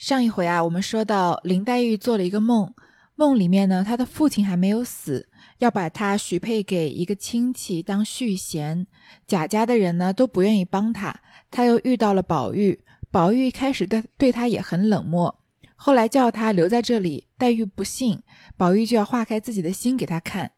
[0.00, 2.72] 上一回啊，我们说到林黛玉做了一个梦，
[3.16, 8.86] 梦里面呢，她的父亲还没有死，要把她许配给一个亲戚当续弦。
[9.26, 11.14] 贾家的人呢都不愿意帮她，
[11.50, 15.38] 她又遇到了宝玉，宝玉一开始对对她也很冷漠，
[15.76, 18.22] 后来叫她留在这里，黛玉不信，
[18.56, 20.52] 宝玉就要化开自己的心给她看。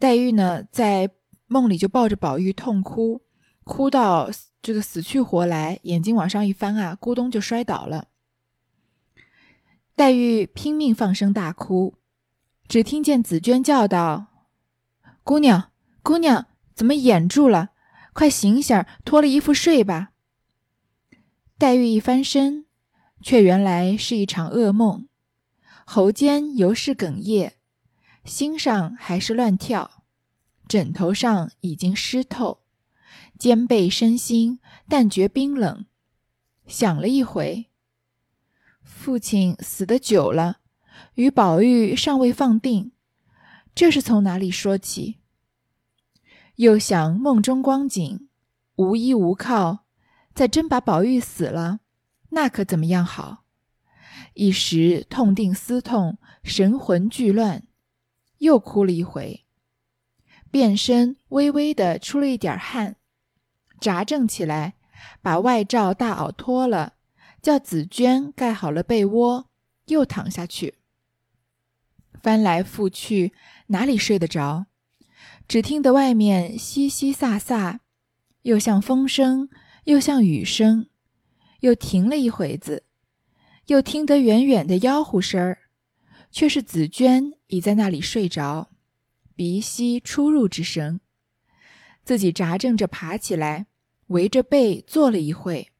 [0.00, 1.08] 黛玉呢在
[1.46, 3.22] 梦里就抱着宝玉痛哭，
[3.62, 4.28] 哭到
[4.60, 8.08] 这个死去活来，眼睛往上一翻啊，咕咚就摔倒了。
[9.96, 11.94] 黛玉拼命放声大哭，
[12.66, 14.26] 只听见紫娟叫道
[15.22, 15.70] ：“姑娘，
[16.02, 17.70] 姑娘，怎么掩住了？
[18.12, 20.10] 快醒醒，脱了衣服睡吧。”
[21.58, 22.66] 黛玉一翻身，
[23.22, 25.06] 却原来是一场噩梦，
[25.86, 27.52] 喉间犹是哽咽，
[28.24, 30.02] 心上还是乱跳，
[30.66, 32.64] 枕头上已经湿透，
[33.38, 35.86] 肩背身心但觉冰冷，
[36.66, 37.70] 想了一回。
[38.84, 40.58] 父亲死得久了，
[41.14, 42.92] 与宝玉尚未放定，
[43.74, 45.18] 这是从哪里说起？
[46.56, 48.28] 又想梦中光景，
[48.76, 49.86] 无依无靠，
[50.34, 51.80] 再真把宝玉死了，
[52.30, 53.44] 那可怎么样好？
[54.34, 57.66] 一时痛定思痛，神魂俱乱，
[58.38, 59.44] 又哭了一回，
[60.50, 62.96] 变身微微的出了一点汗，
[63.80, 64.74] 扎正起来，
[65.20, 66.94] 把外罩大袄脱了。
[67.44, 69.50] 叫紫娟盖好了被窝，
[69.88, 70.76] 又躺下去。
[72.22, 73.34] 翻来覆去，
[73.66, 74.64] 哪里睡得着？
[75.46, 77.80] 只听得外面淅淅飒飒，
[78.44, 79.50] 又像风声，
[79.84, 80.88] 又像雨声。
[81.60, 82.84] 又停了一会子，
[83.66, 85.58] 又听得远远的吆喝声儿，
[86.30, 88.70] 却是紫娟已在那里睡着，
[89.36, 90.98] 鼻息出入之声。
[92.04, 93.66] 自己扎正着爬起来，
[94.06, 95.73] 围着被坐了一会。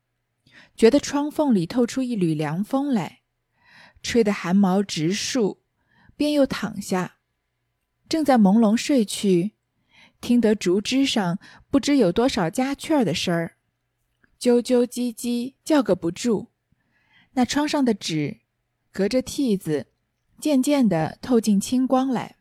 [0.76, 3.20] 觉得窗缝里透出一缕凉风来，
[4.02, 5.60] 吹得汗毛直竖，
[6.16, 7.18] 便又躺下，
[8.08, 9.52] 正在朦胧睡去，
[10.20, 11.38] 听得竹枝上
[11.70, 13.56] 不知有多少家雀的声儿，
[14.40, 16.50] 啾啾唧唧叫个不住。
[17.34, 18.40] 那窗上的纸，
[18.92, 19.88] 隔着屉子，
[20.40, 22.36] 渐渐地透进清光来。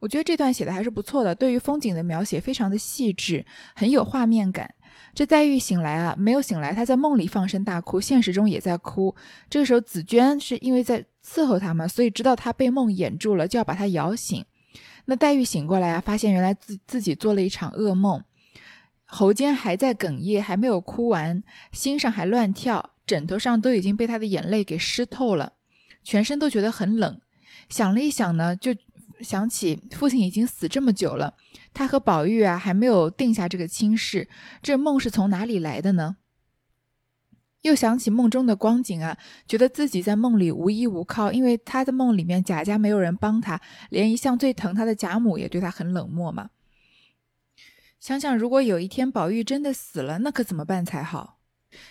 [0.00, 4.74] 我觉得这段写的还是不错的，对于风景的描写非常的细致，很有画面感。
[5.14, 9.14] 这黛玉醒来啊，没有醒来，她在梦里放声大哭，现实中也在哭。
[9.48, 14.44] 这个时候，紫娟是因为在伺候她嘛，所以知道她被梦魇住了，就要把她摇醒。
[15.04, 18.22] 那黛玉醒过来啊，发现原来自自己做了一场噩梦，
[19.04, 25.52] 喉间还在哽咽，还没有哭完，心上还乱跳，枕头上都已经被她的眼泪给湿透了，
[26.02, 27.20] 全身都觉得很冷。
[27.68, 28.74] 想了一想呢，就。
[29.24, 31.34] 想起父亲已经死这么久了，
[31.72, 34.28] 他和宝玉啊还没有定下这个亲事，
[34.62, 36.18] 这梦是从哪里来的呢？
[37.62, 39.16] 又想起梦中的光景啊，
[39.48, 43.58] 觉得自己在梦里无依无靠，因为他的梦里面贾家没有人帮他，
[43.88, 46.50] 连一向最疼他的贾母也对他很冷漠嘛。
[47.98, 51.38] 想想如果有一天宝玉真的死了，那可怎么办才好？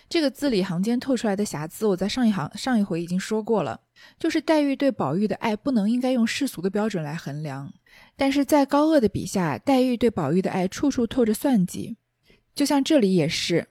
[0.09, 3.79] 这个字里行间透出来的瑕疵，我在上一行上一回已经说过了。
[4.19, 7.71] 就是黛玉对宝玉的爱，不能应该用世俗的标准来衡量。
[8.15, 11.97] 但是在高鹗的笔下，黛玉对宝玉的爱处处透着算计。
[12.55, 13.67] 就像这里也是，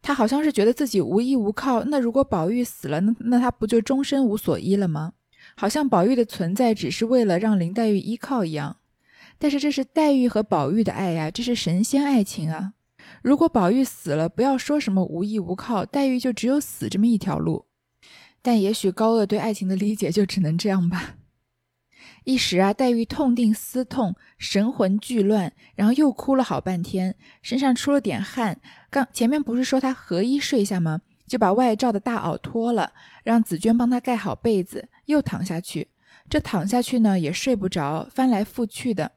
[0.00, 1.84] 她好像是觉得自己无依无靠。
[1.84, 5.12] 那如果宝玉死了，那那她不就终身无所依了吗？
[5.56, 8.76] 好像宝玉的存在只是为了让林黛玉依靠一样。
[9.38, 12.74] 但是这是黛玉和宝玉的爱呀，这是神仙爱情啊。
[13.24, 17.64] 如果宝玉死了，不要说什么无依无靠，黛玉就只有死这么一条路。
[18.42, 21.14] 但也许高鹗对爱情的理解就只能这样吧。
[22.24, 28.60] 一时啊，黛玉痛定思痛，神魂俱乱，然后又哭了好半天，身上出了点汗。
[28.90, 31.00] 刚前面不是说她合衣睡下吗？
[31.26, 32.92] 就把外罩的大袄脱了，
[33.22, 35.88] 让紫娟帮她盖好被子，又躺下去。
[36.28, 39.12] 这躺下去呢，也睡不着，翻来覆去的。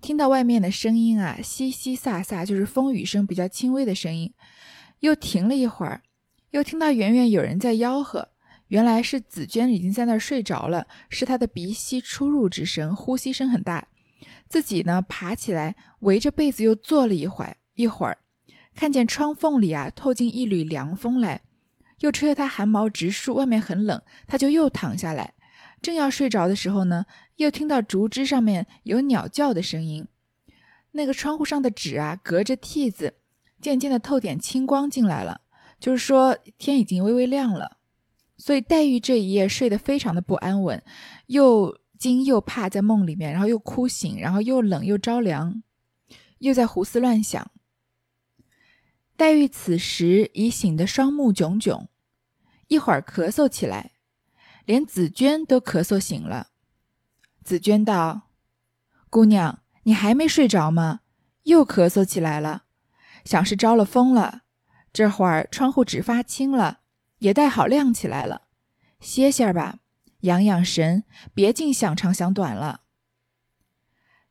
[0.00, 4.32] 听到外面的声音啊，淅淅飒飒，就是风雨声，比较轻微的声音。
[5.00, 6.02] 又停了一会儿，
[6.50, 8.28] 又听到远远有人在吆喝，
[8.68, 13.88] 原来是紫娟已经在那儿睡着了，是她的鼻息出入之声，呼吸声很大。
[14.48, 18.18] 自己呢，爬起来，围着被子又坐了一会儿，一会儿
[18.74, 21.42] 看见窗缝里啊，透进一缕凉风来，
[22.00, 25.34] 又吹得她汗毛直竖，外面很冷，她就又躺下来。
[25.82, 27.06] 正要睡着的时候呢，
[27.36, 30.06] 又听到竹枝上面有鸟叫的声音。
[30.92, 33.14] 那个窗户上的纸啊，隔着屉子，
[33.60, 35.42] 渐渐的透点青光进来了，
[35.78, 37.78] 就是说天已经微微亮了。
[38.36, 40.82] 所以黛玉这一夜睡得非常的不安稳，
[41.26, 45.62] 又惊又怕，在梦里面，然后又哭醒，然后又冷又着凉，
[46.38, 47.50] 又在胡思乱想。
[49.16, 51.88] 黛玉此时已醒得双目炯炯。
[52.68, 53.92] 一会儿咳嗽起来，
[54.70, 56.50] 连紫娟都咳嗽醒了。
[57.42, 58.28] 紫娟道
[59.10, 61.00] ：“姑娘，你还没睡着吗？
[61.42, 62.66] 又咳嗽起来了，
[63.24, 64.42] 想是招了风了。
[64.92, 66.82] 这会儿窗户纸发青了，
[67.18, 68.42] 也带好亮起来了，
[69.00, 69.80] 歇歇吧，
[70.20, 71.02] 养养神，
[71.34, 72.82] 别净想长想短了。”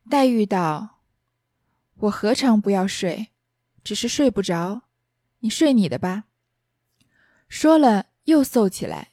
[0.10, 1.02] 黛玉道
[2.08, 3.34] ：“我何尝不要睡，
[3.84, 4.84] 只是睡不着。
[5.40, 6.24] 你睡你的吧。”
[7.50, 9.09] 说了，又嗽起来。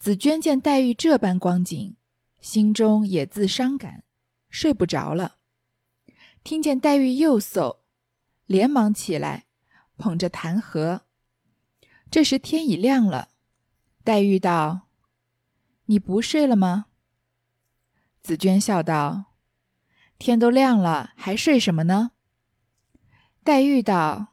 [0.00, 1.96] 紫娟见黛玉这般光景。
[2.40, 4.02] 心中也自伤感，
[4.48, 5.36] 睡不着了。
[6.42, 7.80] 听见黛玉又嗽，
[8.46, 9.44] 连忙起来，
[9.98, 11.02] 捧着痰盒。
[12.10, 13.28] 这时天已亮了，
[14.02, 14.88] 黛玉道
[15.84, 16.86] ：“你不睡了吗？”
[18.22, 19.26] 紫娟笑道
[20.18, 22.12] ：“天都亮了，还睡什么呢？”
[23.44, 24.28] 黛玉道：“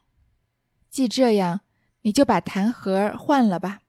[0.89, 1.59] 既这样，
[2.03, 3.81] 你就把痰盒换了吧。”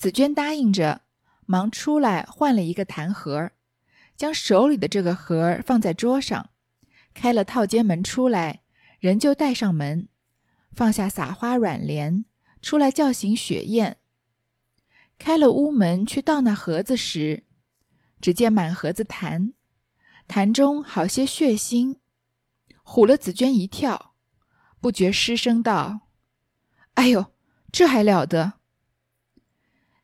[0.00, 1.02] 紫娟答应着。
[1.44, 3.50] 忙出来换了一个痰盒，
[4.16, 6.50] 将手里的这个盒放在桌上，
[7.12, 8.62] 开了套间门出来，
[9.00, 10.08] 人就带上门，
[10.70, 12.24] 放下撒花软帘，
[12.62, 13.96] 出来叫醒雪雁。
[15.18, 17.42] 开了屋门去倒那盒子时，
[18.20, 19.54] 只见满盒子痰，
[20.28, 21.96] 痰中好些血腥，
[22.84, 24.14] 唬了紫娟一跳，
[24.80, 26.02] 不觉失声道
[26.94, 27.32] ：“哎呦，
[27.72, 28.52] 这还了得！”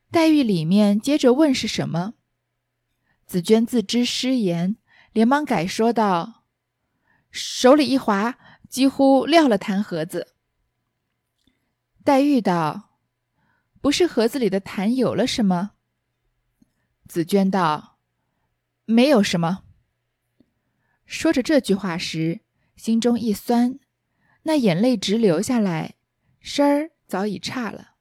[0.09, 2.13] 黛玉里面接着问是什么，
[3.25, 4.77] 紫娟自知失言，
[5.11, 6.45] 连忙改说道
[7.29, 8.37] ：“手里一滑，
[8.69, 10.35] 几乎撂了痰盒子。”
[12.05, 12.97] 黛玉道
[13.81, 15.71] ：“不是盒子里的痰有了什么？”
[17.09, 17.97] 紫娟道
[18.85, 19.63] ：“没有什么。”
[21.05, 22.41] 说着这句话时，
[22.77, 23.79] 心中一酸，
[24.43, 25.95] 那眼泪直流下来，
[26.39, 27.96] 声儿早已差了。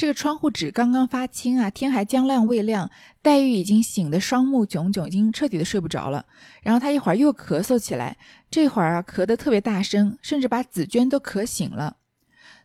[0.00, 6.24] 这个窗户纸刚刚发青啊，天还将亮未亮，黛玉已经醒得双目炯炯，已经彻底的睡不着了。
[6.62, 8.16] 然后她一会儿又咳嗽起来，
[8.50, 11.98] 这会儿啊咳得特别大声，甚至把紫娟都咳醒了。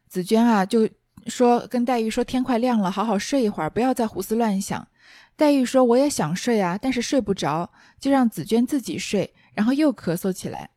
[0.08, 0.88] 紫娟啊就
[1.28, 4.88] 说跟黛玉说：“天快亮了，好好睡一会儿，不要再胡思乱想。”
[5.36, 10.70] 黛玉说：“我也想睡啊，但是睡不着，就让紫娟自己睡。”然后又咳嗽起来。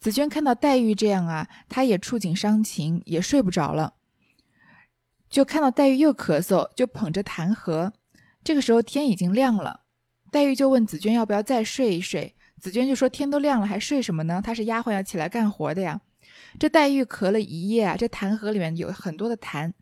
[0.00, 3.94] 紫娟看到黛玉这样啊，她也触景伤情，也睡不着了。
[5.32, 7.90] 就看到黛玉又咳嗽，就捧着痰盒。
[8.44, 9.80] 这个时候天已经亮了，
[10.30, 12.36] 黛玉就问紫娟要不要再睡一睡。
[12.60, 14.42] 紫娟就说：“天都亮了，还睡什么呢？
[14.44, 16.00] 她是丫鬟，要起来干活的呀。”
[16.60, 19.72] 这黛玉咳了一夜啊，这痰盒里面有很多的痰，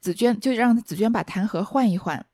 [0.00, 2.24] 紫娟就让紫娟把痰盒换一换。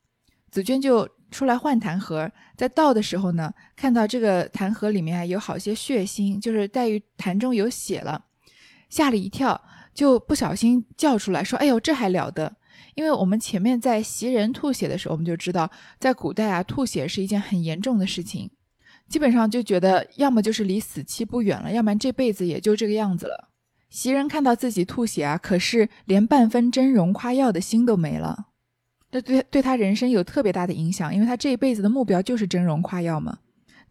[0.51, 8.27] 紫娟就出来换痰盒，在倒的时候呢，看到这个痰盒里面有好些血腥，就是黛玉痰中有血了，
[8.91, 9.61] 吓了一跳。
[10.01, 12.57] 就不小心叫出来说：“哎呦，这还了得！”
[12.97, 18.51] 因为我们前面在袭人吐血的时候，我们就知道，在古代啊，吐血是一件很严重的事情，
[19.11, 23.51] 基本上就觉得要么就是离死期不远了，要不然这辈子也就这个样子了。
[23.91, 28.47] 袭人看到自己吐血啊，可是连半分真容夸耀的心都没了，
[29.11, 33.41] 这对对他人生有特别大的影响，因为他这一辈子的目标就是真容夸耀嘛。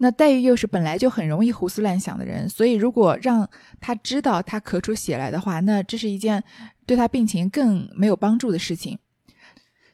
[0.01, 3.47] 那黛玉又是本来就很容易胡思乱想的人，所以如果让
[3.81, 6.41] 她知道她咳出血来的话，那这是一件
[6.85, 8.97] 对她病情更没有帮助的事情。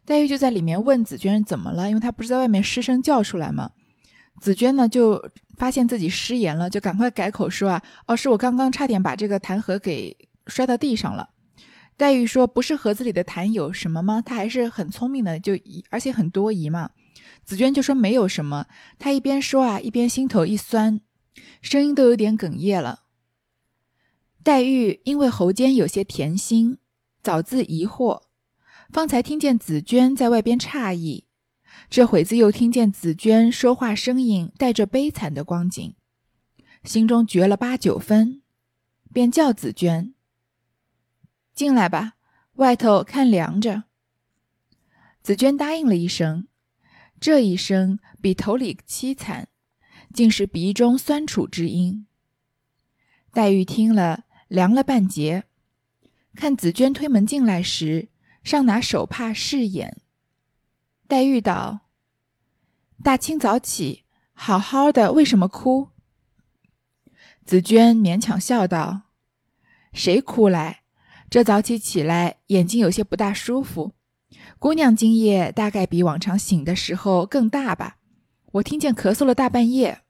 [0.05, 3.71] 黛玉就在里面问紫娟怎么了，因为她不是在外面失声叫出来吗？
[4.39, 11.29] 紫娟呢就发现自己失言了，就赶快改口说啊，哦，是我刚刚差点把这个痰盒给摔到地上了。
[11.97, 14.21] 黛玉说，不是盒子里的痰有什么吗？
[14.23, 15.53] 她还是很聪明的，就
[15.89, 16.91] 而且很多疑嘛。
[17.45, 18.65] 紫娟就说没有什么，
[18.97, 20.99] 她一边说啊，一边心头一酸，
[21.61, 23.03] 声音都有点哽咽了。
[24.43, 26.79] 黛玉因为喉间有些甜心，
[27.21, 28.23] 早自疑惑，
[28.89, 31.25] 方才听见紫娟在外边诧异，
[31.89, 35.95] 这会子又听见紫娟说话声音带着悲惨的光景，
[36.83, 38.41] 心中觉了八九分，
[39.13, 40.15] 便叫紫娟
[41.53, 42.13] 进来吧，
[42.53, 43.83] 外头看凉着。
[45.21, 46.47] 紫娟答应了一声。
[47.19, 49.47] 这一声比头里凄惨，
[50.13, 52.07] 竟是鼻中酸楚之音。
[53.31, 55.45] 黛玉听了，凉了半截。
[56.35, 58.09] 看紫娟推门进来时，
[58.43, 60.01] 尚拿手帕拭眼。
[61.07, 61.87] 黛玉道
[63.03, 64.03] ：“大清早起，
[64.33, 65.89] 好好的，为什么哭？”
[67.45, 69.03] 紫娟勉强笑道
[69.93, 70.81] ：“谁哭来？
[71.29, 73.93] 这早起起来，眼睛有些不大舒服。”
[74.57, 77.97] 姑娘今夜大概比往常醒的时候更大吧？
[78.53, 80.01] 我听见咳嗽了大半夜。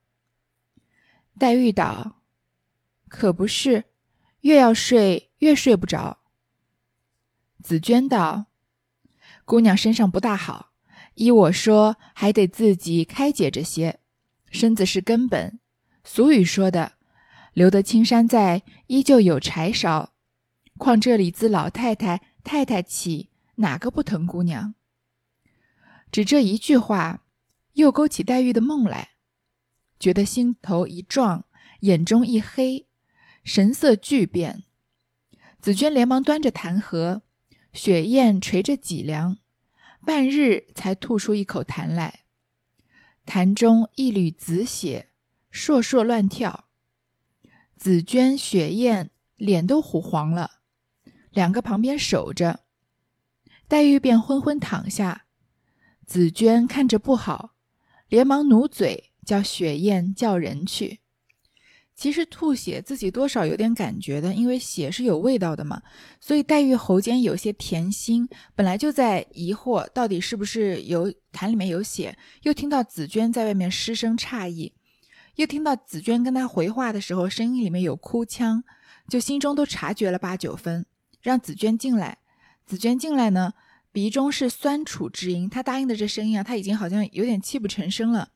[1.37, 2.21] 黛玉道
[3.09, 3.85] ：“可不是，
[4.41, 6.19] 越要睡越睡不着。”
[7.61, 8.45] 紫娟道
[9.43, 10.71] ：“姑娘身上不大好，
[11.15, 13.99] 依我说，还得自己开解着些。
[14.51, 15.59] 身子是根本。
[16.03, 16.93] 俗语说的
[17.53, 20.13] “留得青山在，依旧有柴烧”。
[20.77, 24.75] 况这里自老太太、太太起，哪个不疼姑娘？
[26.11, 27.25] 只这一句话，
[27.73, 29.11] 又勾起黛玉的梦来，
[29.99, 31.45] 觉得心头一撞，
[31.81, 32.87] 眼中一黑，
[33.43, 34.63] 神色巨变。
[35.59, 37.23] 紫娟连忙端着痰盒，
[37.73, 39.37] 雪雁垂着脊梁，
[40.05, 42.25] 半日才吐出一口痰来，
[43.25, 45.09] 痰中一缕紫血，
[45.51, 46.65] 烁烁乱跳。
[47.75, 50.59] 紫娟、雪雁脸都糊黄了，
[51.31, 52.64] 两个旁边守着，
[53.67, 55.25] 黛玉便昏昏躺下。
[56.05, 57.55] 紫娟看着不好，
[58.09, 60.99] 连忙努嘴叫雪雁叫人去。
[61.95, 65.81] 其实吐血自己多少有点感觉的，因为血是有味道的嘛，
[66.19, 74.73] 所以黛玉喉间有些甜心，本来就在疑惑到底是不是有痰里面有血，又听到紫娟在外面失声诧异，
[75.37, 78.63] 又听到紫娟跟她回话的时候声音里面有哭腔，
[79.07, 80.85] 就心中都察觉了八九分，
[81.21, 82.17] 让紫娟进来。
[82.65, 83.53] 紫娟进来呢，
[83.91, 88.29] 鼻中是酸楚之音，她答应的这声音啊，她已经好像有点泣不成声了。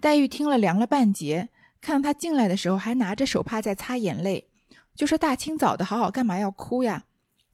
[0.00, 1.48] 黛玉听了凉了半截。
[1.78, 4.48] 看到他进来的时候，还拿着手帕在擦眼泪，
[4.96, 7.04] 就说：“大清早的，好好干嘛要哭呀？”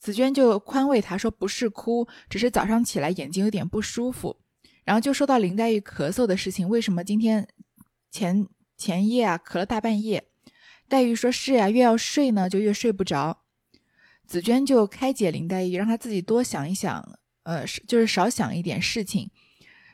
[0.00, 4.38] 紫娟就宽慰他说：“不是哭，只是早上起来眼睛有点不舒服。”
[4.84, 7.46] 然后就说到林黛玉咳嗽的事情，为什么今天
[8.10, 8.46] 前
[8.78, 10.24] 前夜啊咳了大半夜？
[10.88, 13.42] 黛玉说是呀，越要睡呢就越睡不着。
[14.32, 17.06] 紫娟就开解林黛玉，让她自己多想一想，
[17.42, 19.30] 呃，就是少想一点事情。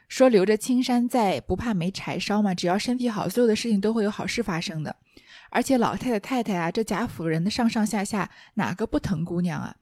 [0.06, 2.54] 说留着青山在，不怕没柴烧嘛。
[2.54, 4.94] 只要身体好，所有的事情都会有好事发生的。
[5.50, 9.74] 而且老太太、太太啊，这贾府人的上上下下，哪个不疼姑娘啊？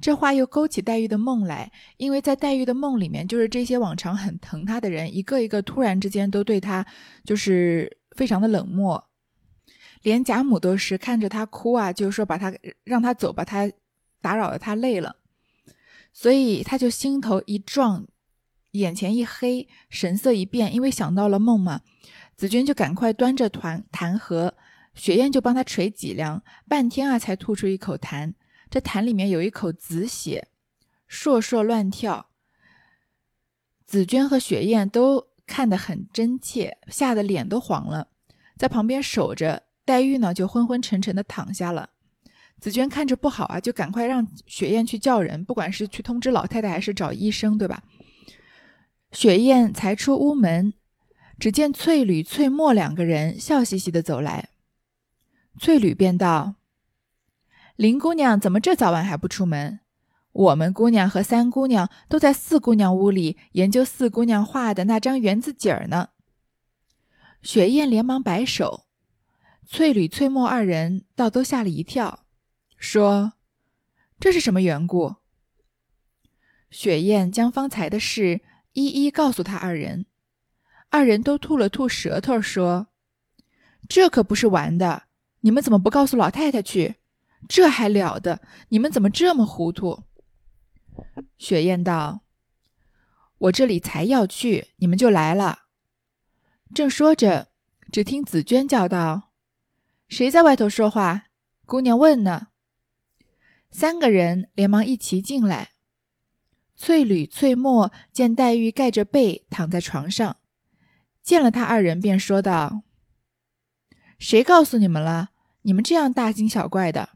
[0.00, 6.86] 这话又勾起黛玉的梦来，因为在黛玉的梦里面，就是这些往常很疼她的人，一个一个突然之间都对她
[7.22, 9.10] 就是非常的冷漠，
[10.00, 12.50] 连贾母都是看着她哭啊，就是说把她
[12.82, 13.70] 让她走吧，她
[14.20, 15.16] 打扰了他累了，
[16.12, 18.06] 所以他就心头一撞。
[18.72, 21.80] 眼前一黑，神色一变，因为想到了梦嘛。
[22.36, 24.54] 紫娟就赶快端着团痰盒，
[24.94, 28.34] 雪雁就帮他捶脊梁，半天啊才吐出一口痰。
[28.70, 30.48] 这痰里面有一口紫血，
[31.10, 32.28] 烁烁乱跳。
[33.84, 38.08] 紫娟和雪雁都看得很真切，吓得脸都黄了，
[38.56, 39.64] 在旁边守着。
[39.84, 41.90] 黛玉呢就昏昏沉沉的躺下了。
[42.60, 47.82] 紫娟看着不好啊，就赶快让雪雁去叫人，不管是去通知老太太还是找医生，对吧？
[49.12, 50.74] 雪雁才出屋门，
[51.38, 54.50] 只见翠缕、翠墨两个人笑嘻嘻的走来。
[55.58, 56.54] 翠缕便道
[57.76, 59.80] ：“林姑娘怎么这早晚还不出门？
[60.32, 66.10] 我们姑娘和三姑娘都在四姑娘屋里研究四姑娘画的那张园子景儿呢。”
[67.42, 68.84] 雪雁连忙摆手，
[69.66, 72.26] 翠缕、翠墨二人倒都吓了一跳，
[72.80, 73.34] 说
[74.18, 75.16] ：“这是什么缘故？”
[76.72, 78.40] 雪雁将方才的事。
[78.72, 80.06] 一一告诉他二人，
[80.88, 82.86] 二人都吐了吐舌头，说
[83.88, 85.04] ：“这可不是玩的，
[85.40, 86.96] 你们怎么不告诉老太太去？
[87.48, 88.40] 这还了得！
[88.68, 90.04] 你们怎么这么糊涂？”
[91.36, 92.20] 雪雁道
[93.38, 95.64] ：“我这里才要去，你们就来了。”
[96.72, 97.48] 正说着，
[97.90, 99.32] 只听紫娟叫道
[100.08, 101.24] ：“谁在外头说话？
[101.66, 102.46] 姑娘问呢。”
[103.70, 105.70] 三个人连忙一齐进来。
[106.76, 110.38] 翠缕、翠墨见黛玉盖着被躺在床上，
[111.22, 112.82] 见了他二人，便说道
[114.18, 115.30] ：“谁告诉你们了？
[115.62, 117.10] 你们这样大惊小怪的。”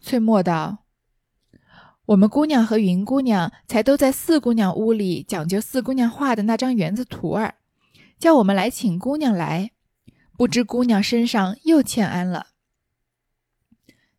[0.00, 0.86] 翠墨道
[2.06, 7.56] ：“我们姑娘和云姑娘才都在四姑娘屋里讲究四姑娘画的那张园子图儿，
[8.18, 9.72] 叫我们来请姑娘来，
[10.38, 12.48] 不知姑娘身上又欠安了。”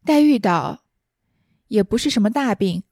[0.05, 0.83] 黛玉道
[1.75, 2.83] ：“也不是什么大病。”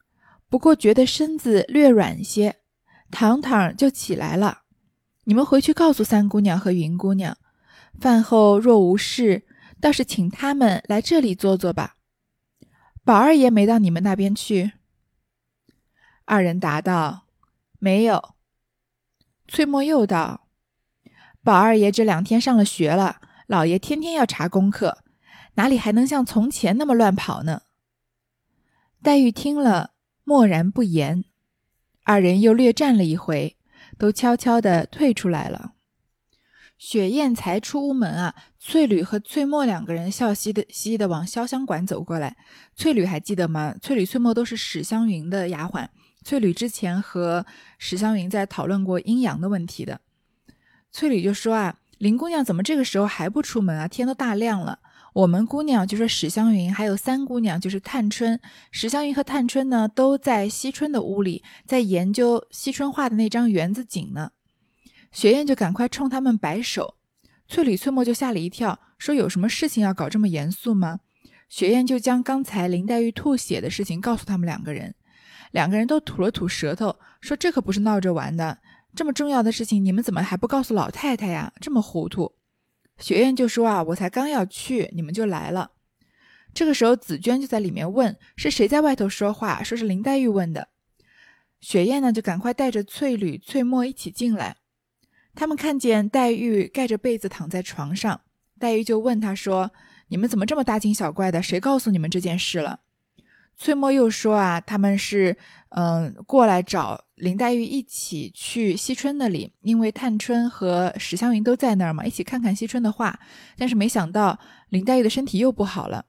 [0.48, 2.58] 不过觉得身子略软些，
[3.10, 4.60] 躺躺就起来了。
[5.24, 7.36] 你们回去告诉三姑娘和云姑娘，
[8.00, 9.48] 饭后若无事，
[9.82, 11.96] 倒是请他们来这里坐坐吧。
[13.04, 14.74] 宝二爷没到你们那边去？
[16.26, 17.26] 二人答道
[17.80, 18.36] ：“没有。”
[19.50, 20.48] 翠墨又道
[21.44, 25.00] ：“宝二爷这两天上了学了，老爷天天要查功课，
[25.56, 27.63] 哪里还能像从前那么乱跑呢？”
[29.04, 29.92] 黛玉听了。
[30.24, 31.26] 默然不言，
[32.06, 33.58] 二人又略战了一回，
[33.98, 35.74] 都悄悄地退出来了。
[36.78, 42.38] 雪雁才出屋门啊，翠缕和翠墨两个人笑嘻的嘻的往潇湘馆走过来。
[42.78, 43.76] 翠缕还记得吗？
[43.82, 45.90] 翠缕、翠墨都是史湘云的丫鬟，
[46.24, 47.46] 翠缕之前和
[47.78, 50.00] 史湘云在讨论过阴阳的问题的。
[50.94, 53.86] 翠缕就说啊，林姑娘怎么这个时候还不出门啊？
[53.86, 54.80] 天都大亮了。
[55.14, 58.40] 我们姑娘就说史湘云，还有三姑娘就是探春。
[58.72, 64.32] 史湘云和探春呢，都在惜春的屋里，在研究惜春画的那张园子景呢。
[65.12, 66.96] 雪雁就赶快冲他们摆手，
[67.48, 71.02] 翠缕、翠墨就吓了一跳，说：“有什么事情要搞这么严肃吗？”
[71.48, 74.96] 雪雁就将刚才林黛玉吐血的事情告诉他们两个人，
[75.52, 78.58] 两个人都吐了吐舌头，说：“这可不是闹着玩的，
[78.96, 81.54] 这么重要的事情，你们怎么还不告诉老太太呀？
[81.62, 82.34] 这么糊涂。”
[83.00, 85.72] 雪雁就说：“啊，我才刚要去，你们就来了。”
[86.54, 90.70] 这个时候，紫娟就在里面问：“是谁在外头说话？”说是林黛玉问的。
[91.60, 94.58] 雪雁呢，就赶快带着翠缕、翠墨一起进来。
[95.34, 98.22] 他们看见黛玉盖着被子躺在床上，
[98.60, 99.72] 黛玉就问他说
[100.10, 101.42] ：“你们怎么这么大惊小怪的？
[101.42, 102.82] 谁告诉你们这件事了？”
[103.64, 105.38] 翠墨又说：“啊，他们是
[105.70, 113.18] 嗯过来找。”林黛玉一起去惜春那里，因为探春和史湘云都在那儿嘛，一起看看惜春的画。
[113.58, 116.04] 但是没想到林黛玉的身体又不好了，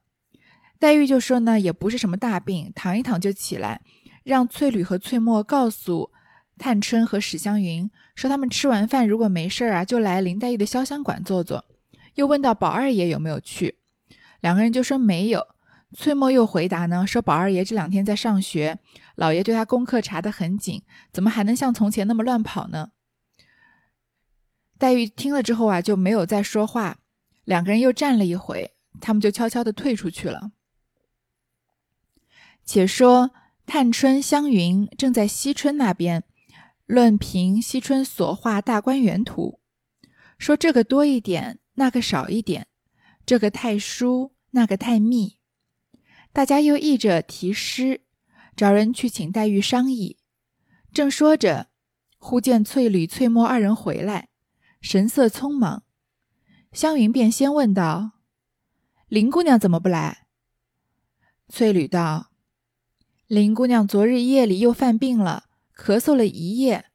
[0.81, 3.81] 黛玉就说呢，也不是什么大病，躺一躺就起来，
[4.25, 6.11] 让翠缕和翠墨告诉
[6.59, 11.65] 探春和史湘云，说他们吃完饭如果没事儿啊，就来林黛玉的潇湘馆坐坐。
[12.17, 13.77] 又问到宝二爷有没有去，
[14.41, 15.54] 两个人就说没有。
[15.97, 18.79] 翠墨又回答呢，说宝二爷这两天在上学，
[19.15, 20.83] 老爷对他功课查得很紧，
[21.13, 22.91] 怎么还能像从前那么乱跑呢？
[24.77, 26.99] 黛玉听了之后啊，就没有再说话。
[27.45, 30.51] 两个人又站了一会，他们就悄悄地退出去了。
[32.65, 33.31] 且说
[33.65, 36.25] 探春、湘云正在惜春那边
[36.87, 39.61] 论评惜春所画大观园图，
[40.39, 42.67] 说这个多一点，那个少一点，
[43.25, 45.39] 这个太疏，那个太密。
[46.35, 48.00] 大家又议着题诗，
[48.57, 50.19] 找人去请黛玉商议。
[50.93, 51.69] 正说着，
[52.19, 54.31] 忽见翠缕、翠墨二人回来，
[54.81, 55.85] 神色匆忙。
[56.73, 58.14] 湘云便先问道
[59.07, 60.27] ：“林姑娘怎么不来？”
[61.49, 62.33] 翠缕道
[63.29, 65.44] ：“林姑娘昨日夜里又犯病了，
[65.77, 66.87] 咳嗽了一夜。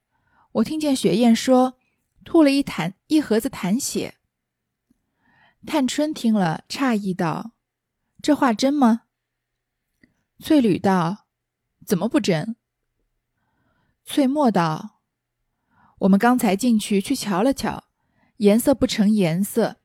[0.52, 1.78] 我听见雪雁说，
[2.26, 4.16] 吐了一痰一盒子痰血。”
[5.66, 7.52] 探春听了，诧异道
[8.20, 9.04] ：“这话真吗？”
[10.42, 11.26] 翠缕道
[11.86, 12.56] ：“怎么不真？”
[14.04, 15.02] 翠墨道
[16.00, 17.84] ：“我们刚才进去去瞧了瞧，
[18.38, 19.76] 颜色不成颜色，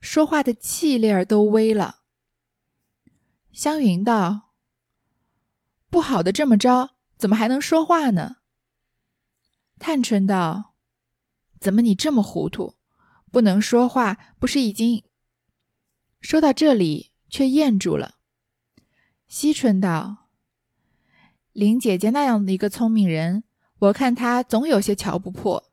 [0.00, 2.00] 说话的气力儿都微了。”
[3.52, 4.52] 湘云道
[5.90, 8.36] ：“不好的这么着，怎么还能说话呢？”
[9.78, 10.74] 探春道
[11.60, 12.76] ：“怎么你这么糊涂？
[13.30, 15.04] 不能说话，不是已经……”
[16.20, 18.17] 说到这里，却咽住了。
[19.28, 20.28] 惜春道
[21.52, 23.44] ：“林姐姐那样的一个聪明人，
[23.78, 25.70] 我看她总有些瞧不破，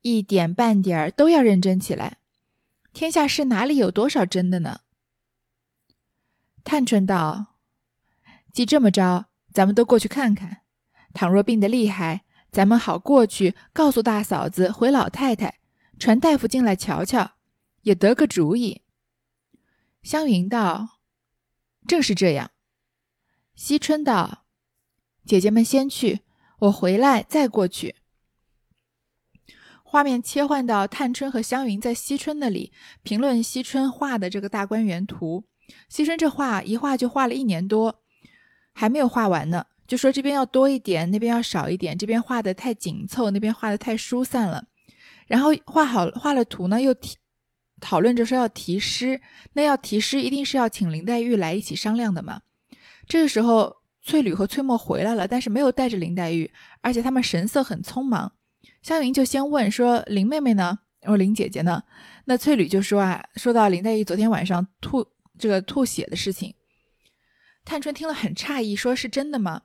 [0.00, 2.16] 一点半点儿都要认真起来。
[2.94, 4.80] 天下事哪里有多少真的呢？”
[6.64, 7.58] 探春道
[8.54, 10.62] ：“既这么着，咱们都过去看看。
[11.12, 15.60] 倘若病得厉害，咱们好过去告诉大嫂子，回老太太，
[15.98, 17.32] 传大夫进来瞧瞧，
[17.82, 18.80] 也得个主意。”
[20.02, 21.00] 湘云道
[21.86, 22.52] ：“正是这样。”
[23.54, 24.44] 惜春道
[25.24, 26.20] ：“姐姐们先去，
[26.60, 27.96] 我回来再过去。”
[29.82, 32.72] 画面切换到探春和湘云在惜春那里
[33.04, 35.44] 评论惜春画的这个大观园图。
[35.88, 38.02] 惜春这画一画就画了一年多，
[38.72, 39.66] 还没有画完呢。
[39.86, 44.66] 就说这边要多一点，那边要少一点，这边画的太紧凑，那边画的太疏散了。
[45.28, 47.16] 然后画好画了图呢，又提
[47.80, 49.22] 讨论着说要题诗。
[49.52, 52.40] 那要题诗，一定是要请林黛玉来一起商量的嘛。
[53.06, 58.32] 这个时候，翠缕和翠墨回来了，但是没有带着林黛玉，而且他们神色很匆忙。
[58.82, 60.78] 湘云就先问说：“林妹妹呢？
[61.02, 61.82] 哦，林姐姐呢？”
[62.26, 65.06] 那翠缕就说：“啊，说到林黛玉昨天晚上吐
[65.38, 66.54] 这个吐血的事情。”
[67.64, 69.62] 探春听了很诧异，说是真的吗？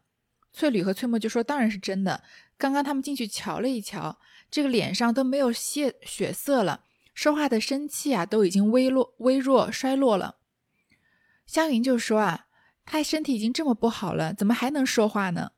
[0.54, 2.23] 翠缕和翠墨就说：“当然是真的。
[2.58, 4.19] 刚刚他们进去瞧了一瞧，
[4.52, 10.38] 这个脸上都没有血血色了，说话的生气啊都已经微弱、微弱、衰落了。”
[11.45, 12.45] 湘云就说：“啊。”
[12.91, 15.52] 他身体已经这么不好了，怎么还能说话呢？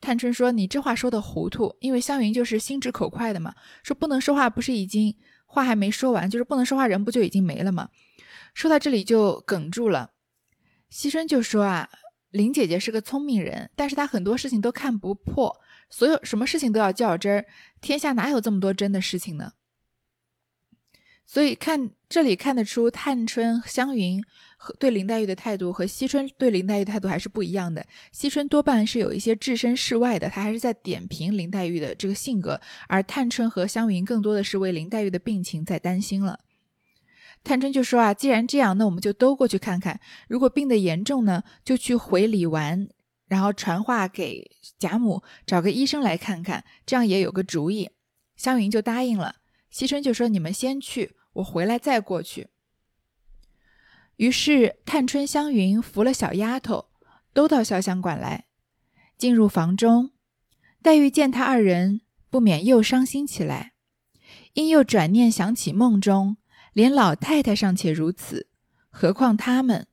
[0.00, 3.54] 探春说：“你这话说的糊涂，因为湘云就是心直口快的嘛。
[3.84, 7.90] 说不能说话，不是已经话还没说完，就是不能说话，人不就已经没了吗？”
[8.54, 10.10] 说到这里就哽住了。
[10.90, 11.88] 惜春就说：“啊，
[12.30, 17.46] 林姐姐是个聪明人，但是她很多事情都看不破，所有什么事情都要较真儿。
[17.80, 19.52] 天下哪有这么多真的事情呢？
[21.24, 24.20] 所以看这里看得出，探春、湘云。”
[24.78, 27.84] 对林黛玉的态度和惜春对林黛玉态度还是不一样的。
[28.12, 36.40] 惜春多半是有一些置身事外的，他还是在点评林黛玉的这个性格，而探春和湘云更多的是为林黛玉的病情在担心了。
[37.42, 40.00] 探春就说啊，既然这样，那我们就都过去看看。
[40.28, 42.88] 如果病得严重呢，就去回李纨，
[43.28, 47.90] 然后传话给贾母，找个医生来看看，这样也有个主意。
[48.36, 49.36] 湘云就答应了。
[49.70, 52.46] 惜春就说：“你们先去，我回来再过去。”
[54.16, 56.90] 于是探春、湘云扶了小丫头，
[57.32, 58.46] 都到潇湘馆来，
[59.18, 60.12] 进入房中。
[60.82, 63.72] 黛玉见他二人，不免又伤心起来，
[64.52, 66.36] 因又转念想起梦中。
[66.72, 68.48] 连老太太尚且如此，
[68.90, 69.86] 何况他们？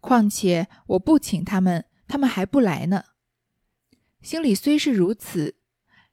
[0.00, 3.04] 况且我不请他们，他们还不来呢。
[4.20, 5.56] 心里虽是如此，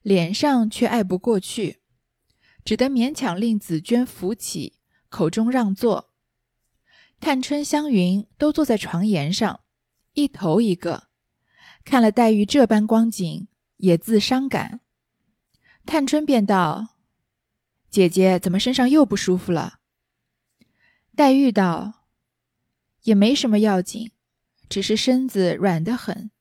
[0.04, 1.82] 脸上却爱不过去，
[2.64, 4.78] 只得勉强令紫鹃扶起，
[5.10, 6.11] 口中让座。
[7.22, 9.62] 探春、湘云都坐在床沿上，
[10.14, 11.04] 一头一个，
[11.86, 14.82] 看了黛玉这般光景，也自伤感。
[15.86, 16.96] 探春便道。
[17.92, 19.80] 姐姐怎么身上又不舒服了？
[21.16, 22.06] 黛玉道
[23.04, 24.12] ：“也没什么要紧，
[24.68, 26.32] 只是身子软得很。”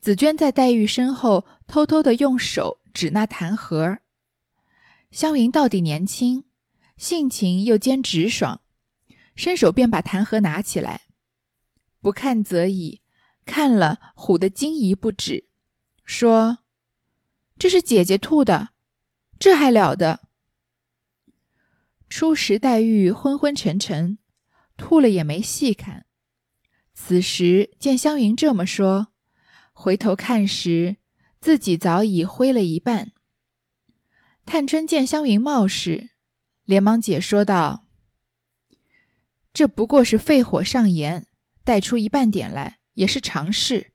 [0.00, 3.98] 紫娟在黛玉身后偷偷的用手指那痰盒。
[5.12, 6.44] 湘云到底年轻，
[6.96, 8.62] 性情又兼直爽，
[9.36, 11.02] 伸手便把痰盒拿起来，
[12.00, 13.02] 不看则已，
[13.44, 15.46] 看了唬得惊疑不止，
[16.04, 16.58] 说
[17.58, 18.70] ：“这是姐姐吐的。”
[19.38, 20.20] 这还了得！
[22.08, 24.16] 初时黛玉昏昏沉沉，
[24.78, 26.06] 吐了也没细看。
[26.94, 29.08] 此时见湘云这么说，
[29.74, 30.96] 回头看时，
[31.38, 33.12] 自己早已灰了一半。
[34.46, 36.08] 探春见湘云冒失，
[36.64, 37.85] 连忙解说道
[39.56, 41.26] ：“这不过是肺火上炎，
[41.64, 43.94] 带出一半点来，也是常事。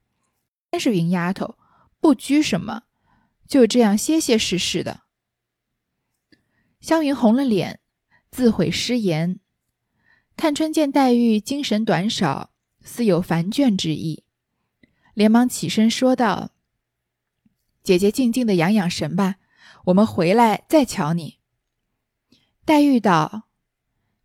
[0.71, 1.55] 真是云丫头，
[1.99, 2.85] 不拘什么，
[3.47, 5.01] 就这样歇歇试试的。”
[6.81, 7.79] 湘云红了脸，
[8.31, 9.39] 自悔失言。
[10.35, 12.49] 探春见黛玉精神短少，
[12.81, 14.23] 似有烦倦之意，
[15.13, 16.53] 连忙起身说道
[17.83, 19.35] ：“姐姐静静的养养神吧，
[19.85, 21.37] 我们回来再瞧你。”
[22.65, 23.49] 黛玉道：“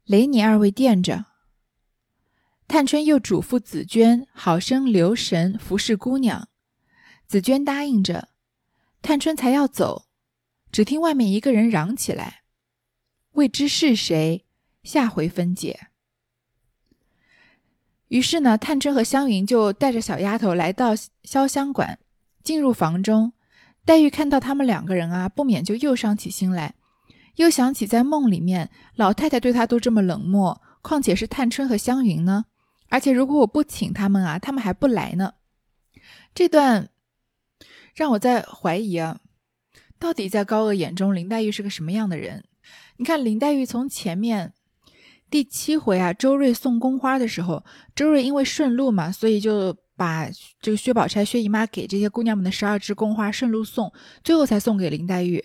[0.06, 1.26] 雷你二位垫着。”
[2.66, 6.48] 探春又嘱咐紫娟好生留神服侍姑娘。
[7.28, 8.30] 紫娟答应着，
[9.02, 10.06] 探春才要走，
[10.72, 12.42] 只听外面一个人嚷起来。
[13.32, 14.46] 未知是谁，
[14.82, 15.88] 下回分解。
[18.08, 21.98] 于是呢，探春和湘云就带着小丫头来到潇湘馆，
[22.44, 23.32] 进入房中。
[23.84, 26.75] 黛玉看到他们两个人啊，不免就又伤起心来，
[27.36, 32.44] 又想起在梦里面老太太对她都这么冷漠，况且是探春和湘云呢？
[32.88, 35.34] 而且如果我不请他们啊，他们还不来呢。
[36.34, 36.88] 这段
[37.94, 39.20] 让我在怀疑啊，
[39.98, 42.44] 到底在高鹗眼中，林黛玉是个什么样的人？
[42.98, 44.52] 你看林黛玉从前面
[45.28, 50.28] 第七回啊，周瑞送宫花的时候，周瑞因为顺路嘛，所以就把
[50.60, 55.44] 这个薛宝钗、薛姨妈给这些姑娘们的十二支宫花顺路送，最后才送给林黛玉。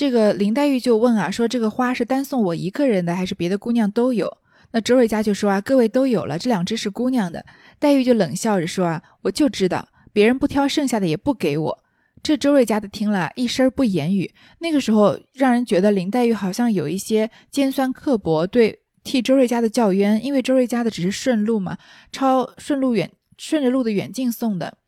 [0.00, 4.38] 这个林黛玉就问啊，说这个花是单送我一个人的，还是别的姑娘都有？
[4.70, 7.44] 那周瑞家就说啊，各位都有了，这两只是姑娘的。
[7.78, 11.84] 黛玉就冷笑着说啊，我就知道别人不挑剩下的也不给我。
[12.22, 14.32] 这周瑞家的听了一声不言语。
[14.60, 20.24] 那个时候，让人觉得林黛玉好像有一些尖酸刻薄，对替周瑞家的叫冤。
[20.24, 21.76] 因为周瑞家的只是顺路嘛，
[22.10, 24.78] 抄顺路远顺着路的远近送的，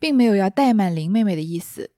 [0.00, 1.92] 并没有要怠慢林妹妹的意思。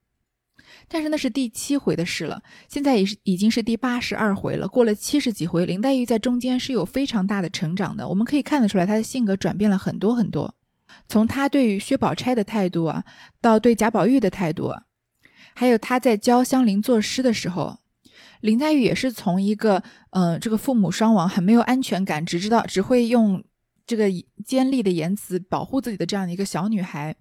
[0.93, 4.69] 但是那是第七回的事了，现在已是已经是第八十二回了。
[4.69, 10.55] 过了七十几回，林黛玉在中间是有非常大的成长的，我们可以看得出来，她的性格转变了很多很多。
[11.09, 13.03] 从她对于薛宝钗的态度啊，
[13.41, 14.71] 到对贾宝玉的态度，
[15.55, 17.79] 还有她在教香菱作诗的时候，
[18.43, 23.43] 林黛玉也是从一个嗯，这个父母双亡、很没有安全感，只知道只会用
[23.87, 24.11] 这个
[24.45, 27.17] 尖利的言辞保护自己的这样的一个小女孩，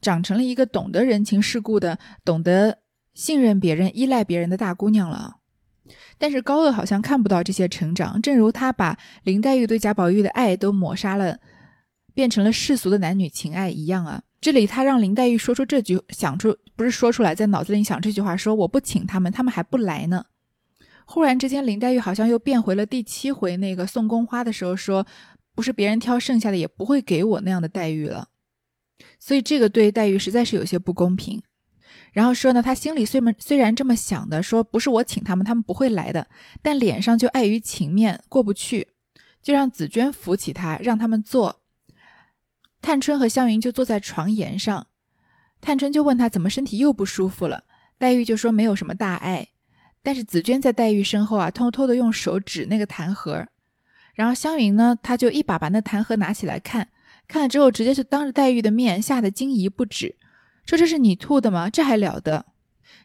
[0.00, 2.78] 长成了一个懂得人情世故的、懂得
[3.16, 5.38] 信任别人、依赖别人的大姑娘了。
[6.16, 11.38] 但是高鹗好像看不到这些成长，正如他把林黛玉对贾宝玉的爱都抹杀了。
[12.14, 14.22] 变成了世俗的男女情爱一样啊！
[14.40, 20.24] 这里他让林黛玉说出这句，想出不是说出来，在脑子里想这句话，说我不请他们，他们还不来呢。
[21.04, 25.06] 忽然之间，林黛玉好像又变回了第七回那个送宫花的时候，说
[25.54, 28.28] 不是别人挑剩下的，也不会给我那样的待遇了。
[29.20, 31.42] 所以这个对黛玉实在是有些不公平。
[32.16, 36.26] 然后说呢，他心里虽然虽然这么想的，说不是我请他们，他们不会来的，
[36.62, 38.88] 但脸上就碍于情面过不去。
[39.42, 41.60] 就让紫娟扶起他，让他们坐。
[42.80, 44.86] 探春和湘云就坐在床沿上，
[45.60, 47.64] 探春就问他怎么身体又不舒服了，
[47.98, 49.48] 黛玉就说没有什么大碍。
[50.02, 53.46] 但是紫娟在黛玉身后啊，偷偷的用手指那个痰盒，
[54.14, 56.88] 然后湘云呢，她就一把把那痰盒拿起来看，
[57.28, 60.16] 看了之后直接就当着黛玉的面吓得惊疑不止，
[60.66, 61.70] 说这是你吐的吗？
[61.70, 62.46] 这还了得！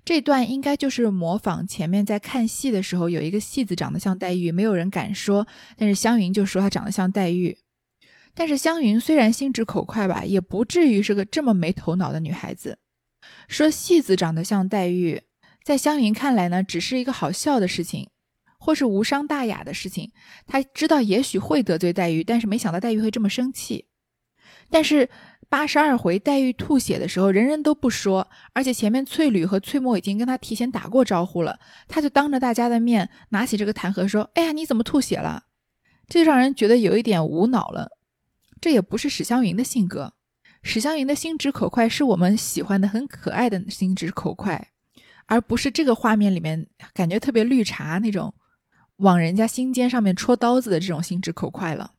[0.03, 5.47] 这段应该就是模仿前面在看戏的时候有一个戏子长得像黛玉，没有人敢说，
[5.77, 7.57] 但是湘云就说她长得像黛玉。
[8.33, 12.79] 但是湘云虽然心直口快吧，也不至于是个这么没头脑的女孩子。
[13.47, 15.21] 说戏子长得像黛玉。
[15.63, 18.09] 在湘云看来呢，只是一个好笑的事情，
[18.57, 20.11] 或是无伤大雅的事情。
[20.47, 23.85] 他知道也许会得罪黛玉，但是没想到黛玉会这么生气。
[24.71, 25.09] 但是
[25.51, 31.59] 八十二回黛玉吐血的时候，人人都不说，而且前面翠缕和翠墨已经跟他提前打过招呼了，
[31.89, 35.43] 他就当着大家的面拿起这个痰盒说：“哎呀，你怎么吐血了？”
[36.07, 37.89] 这就让人觉得有一点无脑了。
[38.61, 40.13] 这也不是史湘云的性格，
[40.63, 44.69] 史湘云的心直口快是我们喜欢的很可爱的心直口快。
[45.25, 48.33] 而不是这个画面里面感觉特别绿茶那种，
[48.97, 51.91] 往人家心尖上面戳刀子的这种心直口快了。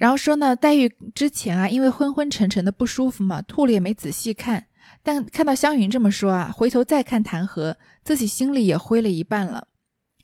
[0.00, 4.68] 然后说呢，黛玉之前啊，因为昏昏沉沉的不舒服嘛，吐了也没仔细看。
[5.02, 9.68] 但看到湘云这么说啊，回头再看弹劾，自己心里也灰了一半了。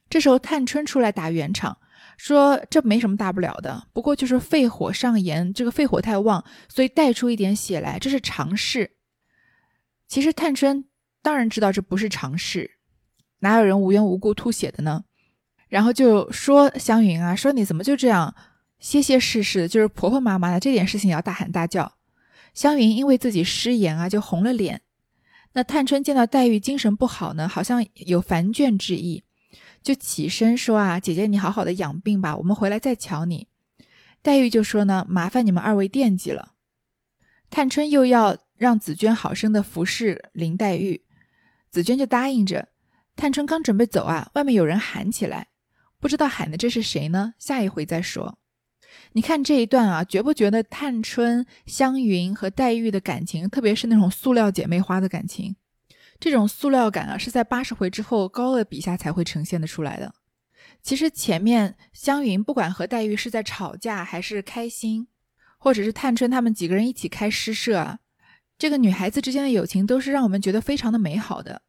[0.08, 1.76] 这时候探春出来打圆场，
[2.16, 8.92] 说这没什么大不了的，不过就是肺火上炎，这个肺火太旺，所以带出一点血来，这是常事。
[10.08, 10.86] 其实探春。
[11.22, 12.70] 当然知道这不是常事，
[13.40, 15.02] 哪有人无缘无故吐血的呢？
[15.68, 18.32] 然后就说湘云啊，说你怎么就这样
[18.86, 21.96] 歇歇事事，就是婆婆妈妈的这点事情要大喊大叫。
[22.54, 24.82] 湘云因为自己失言啊，就红了脸。
[25.54, 29.24] 那探春见到黛玉精神不好呢，好像有烦倦之意，
[29.82, 33.48] 就起身说啊，姐姐你好好的养病吧，我们回来再瞧你。
[34.22, 36.52] 黛玉就说呢，麻烦你们二位惦记了。
[37.50, 41.02] 探春又要让紫娟好生的服侍林黛玉。
[41.72, 42.68] 紫娟就答应着，
[43.16, 45.48] 探春刚准备走啊，外面有人喊起来，
[45.98, 47.34] 不知道喊的这是谁呢？
[47.40, 48.38] 下一回再说。
[49.16, 55.56] 你看这一段啊，觉不觉得探春、湘云和黛玉的感情，特别是那种塑料姐妹花的感情，
[56.20, 60.12] 这种塑料感啊，是在八十回之后高鹗笔下才会呈现的出来的。
[60.82, 65.08] 其实前面湘云不管和黛玉是在吵架，还是开心，
[65.56, 68.00] 或者是探春他们几个人一起开诗社啊，
[68.58, 71.62] 这个女孩子之间的友情都是让我们觉得非常的美好的。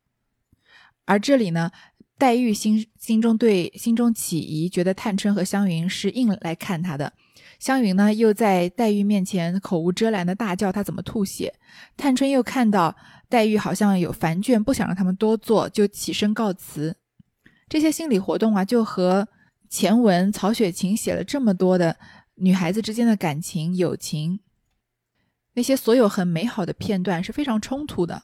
[1.06, 1.72] 而这里呢，
[2.18, 7.14] 黛玉心心中对心中起疑，觉得探春和湘云是硬来看她的。
[7.60, 11.54] 湘云呢，又在黛玉面前口无遮拦的大叫她怎么吐血。
[11.96, 12.96] 探春又看到
[13.30, 16.96] 黛玉好像有烦倦，不想让他们多做，就起身告辞。
[17.68, 19.28] 这些心理活动啊，就和
[19.70, 21.98] 前文曹雪芹写了这么多的
[22.36, 24.40] 女孩子之间的感情、友情，
[25.54, 28.24] 那些所有很美好的片段是非常冲突的。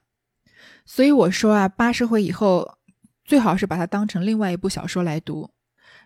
[0.86, 2.78] 所以我说啊，八十回以后
[3.26, 5.50] 最好是把它当成另外一部小说来读。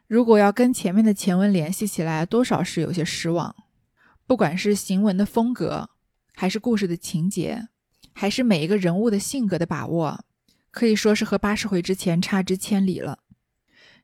[0.08, 3.54] 如果要跟前面的前文联系起来，多少是有些失望。
[4.26, 5.90] 不管是行文的风格，
[6.34, 7.68] 还是故事的情节，
[8.14, 10.24] 还是每一个人物的性格的把握，
[10.72, 13.20] 可以说是和八十回之前差之千里了。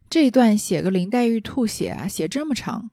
[0.10, 2.92] 这一段写个林黛玉吐血啊，写这么长。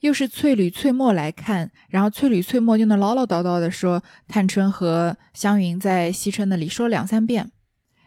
[0.00, 7.50] 又是翠缕、翠墨来看，然后翠缕、翠墨就能唠唠叨叨的说，探春和湘云在惜春那里说了两三遍。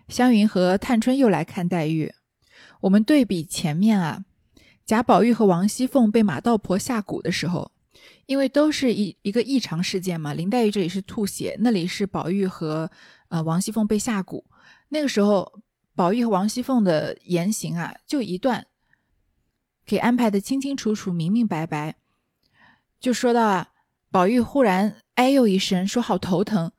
[0.08, 2.14] 湘云和探春又来看黛玉。
[2.84, 4.26] 我们对比前面啊，
[4.86, 7.72] 贾宝玉和王熙凤被马道婆下蛊的时候，
[8.26, 10.34] 因为都是一一个异常事件嘛。
[10.34, 12.92] 林黛玉这里是吐血，那里是宝玉和
[13.30, 14.44] 呃王熙凤被下蛊。
[14.90, 15.62] 那个时候，
[15.96, 18.68] 宝玉和王熙凤的言行啊，就一段。
[19.86, 21.96] 给安排的清清楚楚、明明白白，
[23.00, 23.70] 就说到啊，
[24.12, 26.72] 宝玉忽然哎呦一声，说好头疼，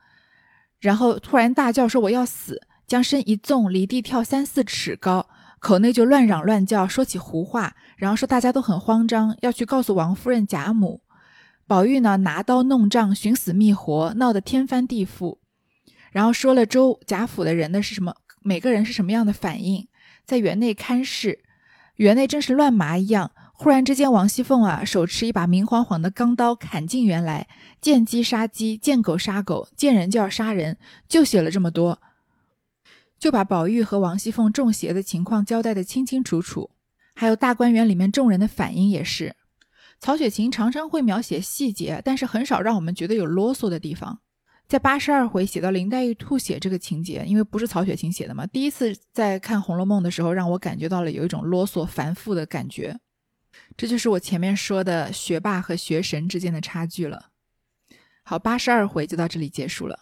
[0.81, 5.29] 然后突然大叫说我要死，将身一纵，离地跳三四尺高，
[5.64, 11.00] 口内就乱嚷乱叫，说起胡话，然后说大家都很慌张，要去告诉王夫人贾母。
[11.66, 15.38] 宝玉呢，拿刀弄杖，寻死觅活，闹得天翻地覆，
[16.12, 19.88] 然后说了周贾府的人的是什么，每个人是什么样的反应，
[20.27, 21.38] 在园内看事。
[21.96, 27.48] 园内真是乱麻一样，忽然之间，王熙凤啊，手持一把明晃晃的钢刀，砍进园来，
[27.81, 30.77] 见鸡杀鸡，见狗杀狗，见人就要杀人，
[31.09, 32.03] 就写了这么多，
[33.25, 36.73] 就把宝玉和王熙凤中邪的情况交代的清清楚楚，
[37.15, 39.35] 还有大观园里面众人的反应也是。
[39.99, 44.21] 曹雪芹常常会描写细节，但是很少让我们觉得有啰嗦的地方。
[44.69, 53.01] 在八十二回写到林黛玉吐血这个情节，因为不是曹雪芹写的嘛，第一次在看《红楼梦》的时候，让我感觉到了有一种啰嗦繁复的感觉。
[53.75, 57.31] 这就是我前面说的学霸和学神之间的差距了。
[58.23, 60.01] 好，八十二回就到这里结束了。